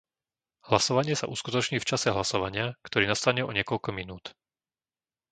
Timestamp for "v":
1.79-1.85